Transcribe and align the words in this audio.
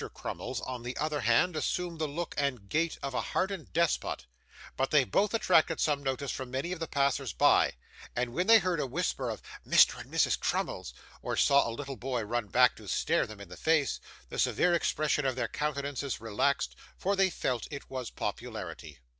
Crummles, 0.15 0.61
on 0.61 0.81
the 0.81 0.97
other 0.97 1.19
hand, 1.21 1.55
assumed 1.55 1.99
the 1.99 2.07
look 2.07 2.33
and 2.35 2.67
gait 2.67 2.97
of 3.03 3.13
a 3.13 3.21
hardened 3.21 3.71
despot; 3.71 4.25
but 4.75 4.89
they 4.89 5.03
both 5.03 5.31
attracted 5.35 5.79
some 5.79 6.01
notice 6.01 6.31
from 6.31 6.49
many 6.49 6.71
of 6.71 6.79
the 6.79 6.87
passers 6.87 7.33
by, 7.33 7.73
and 8.15 8.33
when 8.33 8.47
they 8.47 8.57
heard 8.57 8.79
a 8.79 8.87
whisper 8.87 9.29
of 9.29 9.43
'Mr. 9.63 9.99
and 10.01 10.11
Mrs. 10.11 10.39
Crummles!' 10.39 10.95
or 11.21 11.37
saw 11.37 11.69
a 11.69 11.69
little 11.69 11.97
boy 11.97 12.23
run 12.23 12.47
back 12.47 12.75
to 12.77 12.87
stare 12.87 13.27
them 13.27 13.39
in 13.39 13.49
the 13.49 13.55
face, 13.57 13.99
the 14.29 14.39
severe 14.39 14.73
expression 14.73 15.23
of 15.23 15.35
their 15.35 15.47
countenances 15.47 16.19
relaxed, 16.19 16.75
for 16.97 17.15
they 17.15 17.29
felt 17.29 17.67
it 17.69 17.87
was 17.87 18.09
popularity. 18.09 18.97